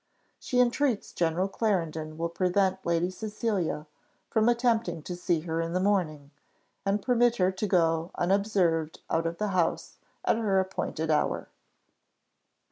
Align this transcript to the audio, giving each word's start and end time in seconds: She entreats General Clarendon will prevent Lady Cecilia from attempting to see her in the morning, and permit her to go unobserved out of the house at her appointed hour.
She 0.39 0.59
entreats 0.59 1.11
General 1.13 1.47
Clarendon 1.47 2.17
will 2.17 2.27
prevent 2.29 2.83
Lady 2.87 3.11
Cecilia 3.11 3.85
from 4.31 4.49
attempting 4.49 5.03
to 5.03 5.15
see 5.15 5.41
her 5.41 5.61
in 5.61 5.73
the 5.73 5.79
morning, 5.79 6.31
and 6.87 7.03
permit 7.03 7.35
her 7.35 7.51
to 7.51 7.67
go 7.67 8.09
unobserved 8.15 9.01
out 9.11 9.27
of 9.27 9.37
the 9.37 9.49
house 9.49 9.97
at 10.25 10.37
her 10.37 10.59
appointed 10.59 11.11
hour. 11.11 11.49